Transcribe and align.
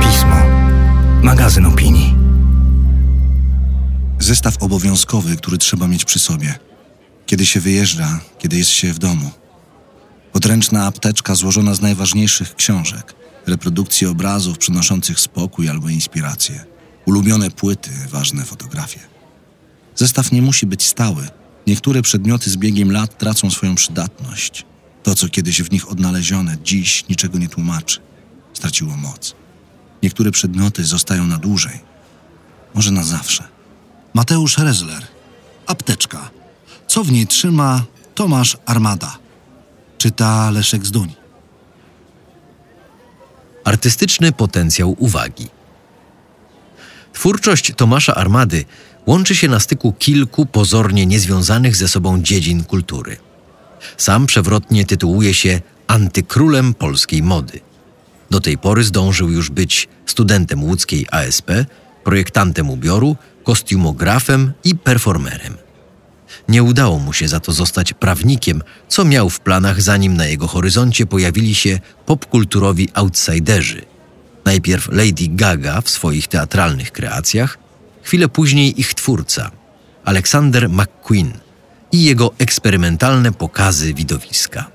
Pismo. 0.00 0.36
Magazyn 1.22 1.66
opinii. 1.66 2.14
Zestaw 4.18 4.62
obowiązkowy, 4.62 5.36
który 5.36 5.58
trzeba 5.58 5.88
mieć 5.88 6.04
przy 6.04 6.18
sobie. 6.18 6.54
Kiedy 7.26 7.46
się 7.46 7.60
wyjeżdża, 7.60 8.20
kiedy 8.38 8.56
jest 8.56 8.70
się 8.70 8.92
w 8.92 8.98
domu. 8.98 9.30
Podręczna 10.32 10.86
apteczka 10.86 11.34
złożona 11.34 11.74
z 11.74 11.80
najważniejszych 11.80 12.54
książek, 12.54 13.14
reprodukcji 13.46 14.06
obrazów 14.06 14.58
przynoszących 14.58 15.20
spokój 15.20 15.68
albo 15.68 15.88
inspirację, 15.88 16.64
ulubione 17.06 17.50
płyty, 17.50 17.90
ważne 18.10 18.44
fotografie. 18.44 19.00
Zestaw 19.96 20.32
nie 20.32 20.42
musi 20.42 20.66
być 20.66 20.86
stały. 20.86 21.28
Niektóre 21.66 22.02
przedmioty 22.02 22.50
z 22.50 22.56
biegiem 22.56 22.92
lat 22.92 23.18
tracą 23.18 23.50
swoją 23.50 23.74
przydatność. 23.74 24.66
To, 25.12 25.16
co 25.16 25.28
kiedyś 25.28 25.62
w 25.62 25.70
nich 25.70 25.90
odnalezione, 25.90 26.56
dziś 26.64 27.08
niczego 27.08 27.38
nie 27.38 27.48
tłumaczy. 27.48 28.00
Straciło 28.52 28.96
moc. 28.96 29.34
Niektóre 30.02 30.30
przedmioty 30.30 30.84
zostają 30.84 31.26
na 31.26 31.38
dłużej. 31.38 31.80
Może 32.74 32.90
na 32.90 33.02
zawsze. 33.02 33.48
Mateusz 34.14 34.58
Rezler. 34.58 35.06
Apteczka. 35.66 36.30
Co 36.86 37.04
w 37.04 37.12
niej 37.12 37.26
trzyma 37.26 37.84
Tomasz 38.14 38.56
Armada. 38.66 39.18
Czyta 39.98 40.50
Leszek 40.50 40.86
Zduń. 40.86 41.12
Artystyczny 43.64 44.32
potencjał 44.32 44.96
uwagi. 44.98 45.48
Twórczość 47.12 47.72
Tomasza 47.76 48.14
Armady 48.14 48.64
łączy 49.06 49.34
się 49.34 49.48
na 49.48 49.60
styku 49.60 49.92
kilku 49.92 50.46
pozornie 50.46 51.06
niezwiązanych 51.06 51.76
ze 51.76 51.88
sobą 51.88 52.22
dziedzin 52.22 52.64
kultury. 52.64 53.31
Sam 53.96 54.26
przewrotnie 54.26 54.84
tytułuje 54.86 55.34
się 55.34 55.60
antykrólem 55.86 56.74
polskiej 56.74 57.22
mody. 57.22 57.60
Do 58.30 58.40
tej 58.40 58.58
pory 58.58 58.84
zdążył 58.84 59.30
już 59.30 59.50
być 59.50 59.88
studentem 60.06 60.64
łódzkiej 60.64 61.06
ASP, 61.10 61.50
projektantem 62.04 62.70
ubioru, 62.70 63.16
kostiumografem 63.44 64.52
i 64.64 64.74
performerem. 64.74 65.56
Nie 66.48 66.62
udało 66.62 66.98
mu 66.98 67.12
się 67.12 67.28
za 67.28 67.40
to 67.40 67.52
zostać 67.52 67.92
prawnikiem, 67.92 68.62
co 68.88 69.04
miał 69.04 69.30
w 69.30 69.40
planach, 69.40 69.82
zanim 69.82 70.16
na 70.16 70.26
jego 70.26 70.46
horyzoncie 70.48 71.06
pojawili 71.06 71.54
się 71.54 71.80
popkulturowi 72.06 72.88
outsiderzy. 72.94 73.82
Najpierw 74.44 74.88
Lady 74.88 75.28
Gaga 75.28 75.80
w 75.80 75.90
swoich 75.90 76.28
teatralnych 76.28 76.92
kreacjach, 76.92 77.58
chwilę 78.02 78.28
później 78.28 78.80
ich 78.80 78.94
twórca, 78.94 79.50
Alexander 80.04 80.68
McQueen 80.68 81.32
i 81.92 82.04
jego 82.04 82.30
eksperymentalne 82.38 83.32
pokazy 83.32 83.94
widowiska. 83.94 84.70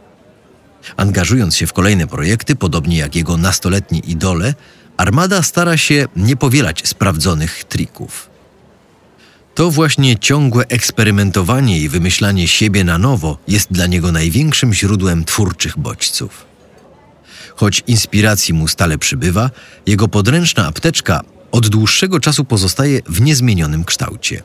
Angażując 0.97 1.55
się 1.55 1.67
w 1.67 1.73
kolejne 1.73 2.07
projekty, 2.07 2.55
podobnie 2.55 2.97
jak 2.97 3.15
jego 3.15 3.37
nastoletni 3.37 4.11
idole, 4.11 4.53
Armada 4.97 5.43
stara 5.43 5.77
się 5.77 6.05
nie 6.15 6.35
powielać 6.35 6.88
sprawdzonych 6.88 7.63
trików. 7.63 8.29
To 9.55 9.71
właśnie 9.71 10.17
ciągłe 10.17 10.65
eksperymentowanie 10.67 11.79
i 11.79 11.89
wymyślanie 11.89 12.47
siebie 12.47 12.83
na 12.83 12.97
nowo 12.97 13.38
jest 13.47 13.71
dla 13.71 13.88
niego 13.88 14.11
największym 14.11 14.73
źródłem 14.73 15.25
twórczych 15.25 15.79
bodźców. 15.79 16.45
Choć 17.55 17.83
inspiracji 17.88 18.53
mu 18.53 18.67
stale 18.67 18.97
przybywa, 18.97 19.49
jego 19.85 20.07
podręczna 20.07 20.67
apteczka 20.67 21.21
od 21.51 21.67
dłuższego 21.67 22.19
czasu 22.19 22.45
pozostaje 22.45 23.01
w 23.05 23.21
niezmienionym 23.21 23.83
kształcie. 23.83 24.43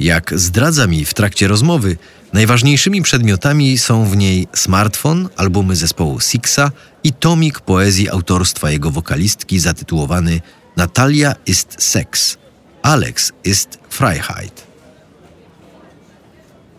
Jak 0.00 0.38
zdradza 0.38 0.86
mi 0.86 1.04
w 1.04 1.14
trakcie 1.14 1.48
rozmowy, 1.48 1.96
najważniejszymi 2.32 3.02
przedmiotami 3.02 3.78
są 3.78 4.04
w 4.04 4.16
niej 4.16 4.48
smartfon, 4.54 5.28
albumy 5.36 5.76
zespołu 5.76 6.20
Sixa 6.20 6.70
i 7.04 7.12
tomik 7.12 7.60
poezji 7.60 8.10
autorstwa 8.10 8.70
jego 8.70 8.90
wokalistki 8.90 9.58
zatytułowany 9.58 10.40
Natalia 10.76 11.34
ist 11.46 11.76
Sex, 11.78 12.38
Alex 12.82 13.32
ist 13.44 13.78
Freiheit. 13.90 14.66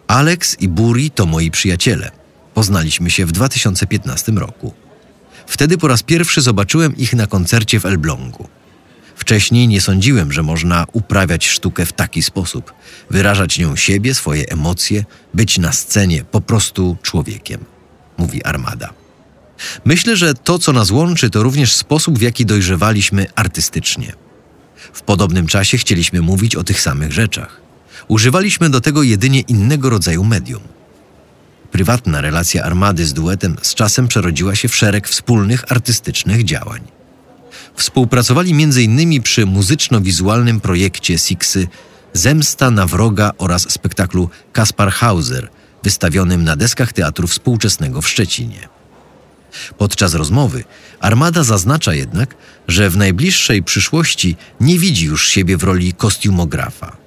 Alex 0.08 0.58
i 0.60 0.68
Buri 0.68 1.12
to 1.12 1.26
moi 1.26 1.52
przyjaciele. 1.52 2.12
Poznaliśmy 2.54 3.10
się 3.10 3.26
w 3.26 3.32
2015 3.32 4.32
roku. 4.32 4.74
Wtedy 5.48 5.78
po 5.78 5.88
raz 5.88 6.04
pierwszy 6.04 6.42
zobaczyłem 6.42 6.98
ich 6.98 7.14
na 7.14 7.28
koncercie 7.28 7.80
w 7.80 7.86
Elblągu. 7.86 8.48
Wcześniej 9.28 9.68
nie 9.68 9.82
sądziłem, 9.82 10.32
że 10.32 10.44
można 10.44 10.86
uprawiać 10.94 11.48
sztukę 11.48 11.86
w 11.86 11.94
taki 11.94 12.24
sposób, 12.24 12.74
wyrażać 13.10 13.60
nią 13.60 13.76
siebie, 13.76 14.14
swoje 14.16 14.50
emocje, 14.50 15.06
być 15.34 15.58
na 15.58 15.72
scenie 15.74 16.24
po 16.24 16.42
prostu 16.42 16.98
człowiekiem, 17.02 17.66
mówi 18.18 18.44
Armada. 18.44 18.90
Myślę, 19.86 20.18
że 20.18 20.34
to, 20.34 20.60
co 20.60 20.74
nas 20.74 20.92
łączy, 20.92 21.30
to 21.30 21.44
również 21.44 21.76
sposób, 21.76 22.20
w 22.20 22.22
jaki 22.22 22.46
dojrzewaliśmy 22.46 23.26
artystycznie. 23.36 24.14
W 24.94 25.02
podobnym 25.02 25.48
czasie 25.48 25.78
chcieliśmy 25.78 26.22
mówić 26.22 26.56
o 26.56 26.64
tych 26.64 26.82
samych 26.82 27.12
rzeczach. 27.12 27.62
Używaliśmy 28.08 28.70
do 28.70 28.82
tego 28.82 29.04
jedynie 29.04 29.40
innego 29.40 29.90
rodzaju 29.90 30.24
medium. 30.24 30.64
Prywatna 31.72 32.22
relacja 32.22 32.64
Armady 32.64 33.06
z 33.06 33.14
duetem 33.14 33.56
z 33.62 33.76
czasem 33.76 34.08
przerodziła 34.08 34.56
się 34.56 34.68
w 34.68 34.76
szereg 34.76 35.08
wspólnych 35.08 35.72
artystycznych 35.72 36.44
działań. 36.44 36.97
Współpracowali 37.76 38.52
m.in. 38.52 39.22
przy 39.24 39.46
muzyczno-wizualnym 39.46 40.60
projekcie 40.60 41.18
Sixy 41.18 41.68
Zemsta 42.14 42.72
na 42.72 42.86
wroga 42.86 43.32
oraz 43.38 43.72
spektaklu 43.72 44.30
Kaspar 44.54 44.92
Hauser, 44.92 45.50
wystawionym 45.84 46.44
na 46.44 46.56
deskach 46.56 46.94
Teatru 46.94 47.28
Współczesnego 47.28 48.02
w 48.02 48.08
Szczecinie. 48.08 48.68
Podczas 49.78 50.14
rozmowy 50.14 50.64
Armada 51.00 51.44
zaznacza 51.44 51.94
jednak, 51.94 52.36
że 52.68 52.90
w 52.90 52.98
najbliższej 52.98 53.64
przyszłości 53.64 54.36
nie 54.60 54.80
widzi 54.80 55.06
już 55.06 55.28
siebie 55.28 55.58
w 55.58 55.64
roli 55.64 55.94
kostiumografa. 55.94 57.07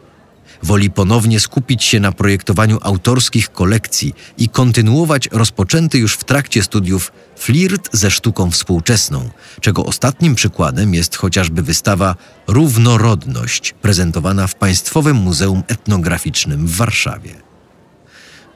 Woli 0.63 0.91
ponownie 0.91 1.41
skupić 1.41 1.85
się 1.85 2.01
na 2.01 2.13
projektowaniu 2.13 2.79
autorskich 2.83 3.53
kolekcji 3.53 4.15
i 4.39 4.49
kontynuować 4.49 5.29
rozpoczęty 5.33 5.99
już 5.99 6.15
w 6.15 6.25
trakcie 6.25 6.63
studiów 6.63 7.13
flirt 7.37 7.89
ze 7.93 8.11
sztuką 8.11 8.51
współczesną, 8.51 9.31
czego 9.61 9.85
ostatnim 9.85 10.35
przykładem 10.35 10.95
jest 10.95 11.17
chociażby 11.17 11.63
wystawa 11.63 12.17
Równorodność, 12.47 13.75
prezentowana 13.83 14.47
w 14.47 14.55
Państwowym 14.55 15.17
Muzeum 15.17 15.63
Etnograficznym 15.69 16.67
w 16.67 16.77
Warszawie. 16.77 17.35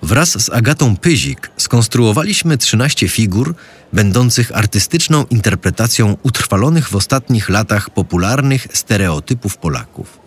Wraz 0.03 0.45
z 0.45 0.51
Agatą 0.51 0.97
Pyzik 0.97 1.51
skonstruowaliśmy 1.57 2.59
13 2.59 3.09
figur 3.09 3.55
będących 3.93 4.57
artystyczną 4.57 5.25
interpretacją 5.31 6.17
utrwalonych 6.23 6.89
w 6.89 6.97
ostatnich 6.97 7.49
latach 7.49 7.91
popularnych 7.91 8.67
stereotypów 8.73 9.57
Polaków. 9.57 10.24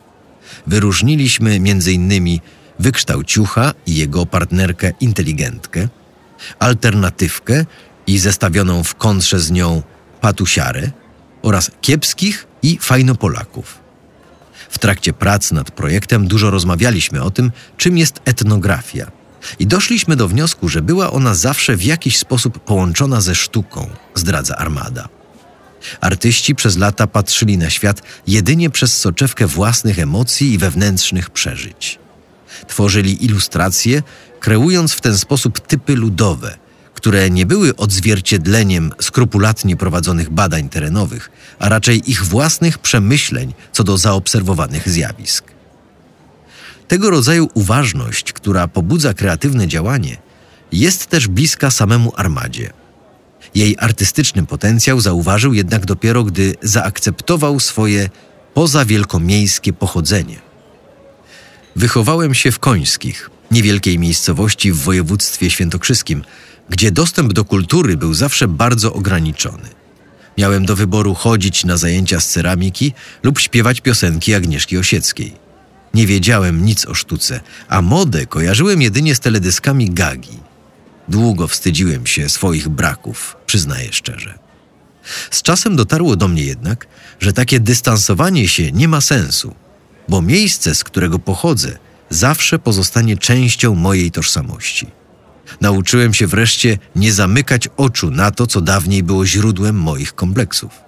Wyróżniliśmy 0.67 1.51
m.in. 1.51 2.39
wykształciucha 2.79 3.73
i 3.85 3.95
jego 3.95 4.25
partnerkę 4.25 4.91
inteligentkę, 4.99 5.87
alternatywkę 6.59 7.65
i 8.07 8.19
zestawioną 8.19 8.83
w 8.83 8.95
kontrze 8.95 9.39
z 9.39 9.51
nią 9.51 9.81
patusiarę 10.21 10.91
oraz 11.41 11.71
kiepskich 11.81 12.47
i 12.63 12.77
fajnopolaków. 12.81 13.79
W 14.69 14.79
trakcie 14.79 15.13
prac 15.13 15.51
nad 15.51 15.71
projektem 15.71 16.27
dużo 16.27 16.51
rozmawialiśmy 16.51 17.23
o 17.23 17.31
tym, 17.31 17.51
czym 17.77 17.97
jest 17.97 18.21
etnografia– 18.25 19.11
i 19.59 19.67
doszliśmy 19.67 20.15
do 20.15 20.27
wniosku, 20.27 20.69
że 20.69 20.81
była 20.81 21.11
ona 21.11 21.35
zawsze 21.35 21.77
w 21.77 21.83
jakiś 21.83 22.17
sposób 22.17 22.59
połączona 22.59 23.21
ze 23.21 23.35
sztuką, 23.35 23.89
zdradza 24.15 24.55
Armada. 24.55 25.09
Artyści 26.01 26.55
przez 26.55 26.77
lata 26.77 27.07
patrzyli 27.07 27.57
na 27.57 27.69
świat 27.69 28.01
jedynie 28.27 28.69
przez 28.69 28.97
soczewkę 28.97 29.47
własnych 29.47 29.99
emocji 29.99 30.53
i 30.53 30.57
wewnętrznych 30.57 31.29
przeżyć. 31.29 31.99
Tworzyli 32.67 33.25
ilustracje, 33.25 34.03
kreując 34.39 34.93
w 34.93 35.01
ten 35.01 35.17
sposób 35.17 35.59
typy 35.59 35.95
ludowe, 35.95 36.57
które 36.93 37.29
nie 37.29 37.45
były 37.45 37.75
odzwierciedleniem 37.75 38.91
skrupulatnie 39.01 39.77
prowadzonych 39.77 40.29
badań 40.29 40.69
terenowych, 40.69 41.31
a 41.59 41.69
raczej 41.69 42.11
ich 42.11 42.25
własnych 42.25 42.77
przemyśleń 42.77 43.53
co 43.71 43.83
do 43.83 43.97
zaobserwowanych 43.97 44.89
zjawisk. 44.89 45.45
Tego 46.87 47.09
rodzaju 47.09 47.49
uważność, 47.53 48.33
która 48.33 48.67
pobudza 48.67 49.13
kreatywne 49.13 49.67
działanie, 49.67 50.17
jest 50.71 51.05
też 51.05 51.27
bliska 51.27 51.71
samemu 51.71 52.13
armadzie. 52.15 52.69
Jej 53.57 53.75
artystyczny 53.79 54.45
potencjał 54.45 54.99
zauważył 55.01 55.53
jednak 55.53 55.85
dopiero, 55.85 56.23
gdy 56.23 56.55
zaakceptował 56.61 57.59
swoje 57.59 58.09
pozawielkomiejskie 58.53 59.73
pochodzenie. 59.73 60.39
Wychowałem 61.75 62.33
się 62.33 62.51
w 62.51 62.59
Końskich, 62.59 63.29
niewielkiej 63.51 63.99
miejscowości 63.99 64.71
w 64.71 64.77
województwie 64.77 65.49
świętokrzyskim, 65.49 66.23
gdzie 66.69 66.91
dostęp 66.91 67.33
do 67.33 67.45
kultury 67.45 67.97
był 67.97 68.13
zawsze 68.13 68.47
bardzo 68.47 68.93
ograniczony. 68.93 69.69
Miałem 70.37 70.65
do 70.65 70.75
wyboru 70.75 71.13
chodzić 71.13 71.65
na 71.65 71.77
zajęcia 71.77 72.19
z 72.19 72.27
ceramiki 72.27 72.93
lub 73.23 73.39
śpiewać 73.39 73.81
piosenki 73.81 74.33
Agnieszki 74.33 74.77
Osieckiej. 74.77 75.33
Nie 75.93 76.07
wiedziałem 76.07 76.65
nic 76.65 76.85
o 76.85 76.93
sztuce, 76.93 77.39
a 77.67 77.81
modę 77.81 78.25
kojarzyłem 78.25 78.81
jedynie 78.81 79.15
z 79.15 79.19
teledyskami 79.19 79.89
Gagi. 79.89 80.39
Długo 81.07 81.47
wstydziłem 81.47 82.07
się 82.07 82.29
swoich 82.29 82.69
braków, 82.69 83.35
przyznaję 83.45 83.93
szczerze. 83.93 84.39
Z 85.31 85.41
czasem 85.41 85.75
dotarło 85.75 86.15
do 86.15 86.27
mnie 86.27 86.43
jednak, 86.43 86.87
że 87.19 87.33
takie 87.33 87.59
dystansowanie 87.59 88.47
się 88.47 88.71
nie 88.71 88.87
ma 88.87 89.01
sensu, 89.01 89.55
bo 90.09 90.21
miejsce, 90.21 90.75
z 90.75 90.83
którego 90.83 91.19
pochodzę, 91.19 91.77
zawsze 92.09 92.59
pozostanie 92.59 93.17
częścią 93.17 93.75
mojej 93.75 94.11
tożsamości. 94.11 94.87
Nauczyłem 95.61 96.13
się 96.13 96.27
wreszcie 96.27 96.77
nie 96.95 97.13
zamykać 97.13 97.69
oczu 97.77 98.11
na 98.11 98.31
to, 98.31 98.47
co 98.47 98.61
dawniej 98.61 99.03
było 99.03 99.25
źródłem 99.25 99.75
moich 99.75 100.15
kompleksów. 100.15 100.86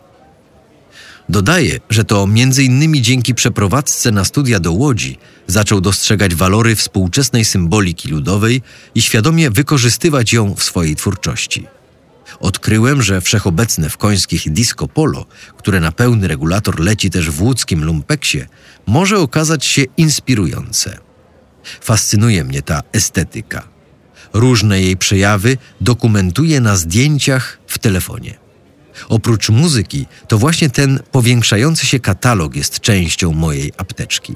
Dodaję, 1.30 1.80
że 1.90 2.04
to 2.04 2.28
innymi 2.60 3.02
dzięki 3.02 3.36
przeprowadzce 3.36 4.12
na 4.12 4.26
studia 4.26 4.60
do 4.60 4.72
Łodzi 4.72 5.18
zaczął 5.48 5.82
dostrzegać 5.82 6.36
walory 6.36 6.76
współczesnej 6.76 7.46
symboliki 7.46 8.10
ludowej 8.10 8.62
i 8.96 9.02
świadomie 9.02 9.50
wykorzystywać 9.50 10.34
ją 10.34 10.56
w 10.56 10.64
swojej 10.64 10.96
twórczości. 10.96 11.68
Odkryłem, 12.40 13.02
że 13.02 13.22
wszechobecne 13.22 13.90
w 13.90 13.98
końskich 13.98 14.54
disco 14.54 14.88
polo, 14.88 15.26
które 15.58 15.80
na 15.80 15.92
pełny 15.92 16.28
regulator 16.28 16.80
leci 16.80 17.10
też 17.10 17.30
w 17.30 17.42
łódzkim 17.42 17.84
lumpeksie, 17.84 18.46
może 18.88 19.18
okazać 19.20 19.66
się 19.66 19.84
inspirujące. 19.98 20.98
Fascynuje 21.82 22.44
mnie 22.44 22.62
ta 22.62 22.82
estetyka. 22.92 23.68
Różne 24.34 24.82
jej 24.82 24.98
przejawy 24.98 25.58
dokumentuję 25.82 26.62
na 26.62 26.76
zdjęciach 26.76 27.60
w 27.68 27.80
telefonie. 27.80 28.49
Oprócz 29.10 29.50
muzyki, 29.50 30.06
to 30.28 30.38
właśnie 30.38 30.70
ten 30.70 31.00
powiększający 31.12 31.86
się 31.86 32.00
katalog 32.00 32.56
jest 32.56 32.80
częścią 32.80 33.34
mojej 33.34 33.72
apteczki. 33.78 34.34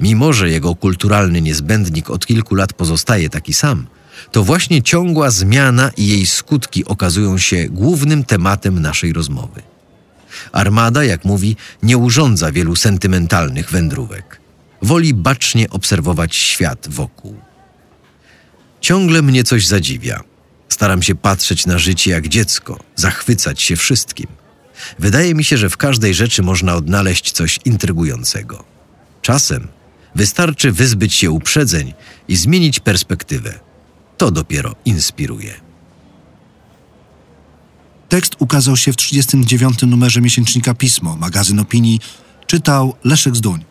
Mimo, 0.00 0.32
że 0.32 0.50
jego 0.50 0.74
kulturalny 0.74 1.40
niezbędnik 1.42 2.10
od 2.10 2.26
kilku 2.26 2.54
lat 2.54 2.72
pozostaje 2.72 3.28
taki 3.28 3.54
sam, 3.54 3.86
to 4.32 4.44
właśnie 4.44 4.82
ciągła 4.82 5.30
zmiana 5.30 5.90
i 5.96 6.08
jej 6.08 6.26
skutki 6.26 6.84
okazują 6.84 7.38
się 7.38 7.68
głównym 7.68 8.24
tematem 8.24 8.82
naszej 8.82 9.12
rozmowy. 9.12 9.62
Armada, 10.52 11.04
jak 11.04 11.24
mówi, 11.24 11.56
nie 11.82 11.98
urządza 11.98 12.52
wielu 12.52 12.76
sentymentalnych 12.76 13.70
wędrówek. 13.70 14.40
Woli 14.82 15.14
bacznie 15.14 15.70
obserwować 15.70 16.36
świat 16.36 16.88
wokół. 16.90 17.36
Ciągle 18.80 19.22
mnie 19.22 19.44
coś 19.44 19.66
zadziwia. 19.66 20.20
Staram 20.72 21.02
się 21.02 21.14
patrzeć 21.14 21.66
na 21.66 21.78
życie 21.78 22.10
jak 22.10 22.28
dziecko, 22.28 22.78
zachwycać 22.96 23.62
się 23.62 23.76
wszystkim. 23.76 24.26
Wydaje 24.98 25.34
mi 25.34 25.44
się, 25.44 25.56
że 25.56 25.70
w 25.70 25.76
każdej 25.76 26.14
rzeczy 26.14 26.42
można 26.42 26.74
odnaleźć 26.74 27.32
coś 27.32 27.58
intrygującego. 27.64 28.64
Czasem 29.22 29.68
wystarczy 30.14 30.72
wyzbyć 30.72 31.14
się 31.14 31.30
uprzedzeń 31.30 31.94
i 32.28 32.36
zmienić 32.36 32.80
perspektywę. 32.80 33.60
To 34.18 34.30
dopiero 34.30 34.74
inspiruje. 34.84 35.54
Tekst 38.08 38.36
ukazał 38.38 38.76
się 38.76 38.92
w 38.92 38.96
39. 38.96 39.82
numerze 39.82 40.20
miesięcznika 40.20 40.74
Pismo, 40.74 41.16
magazyn 41.16 41.60
opinii. 41.60 42.00
Czytał 42.46 42.96
Leszek 43.04 43.36
Zduń. 43.36 43.64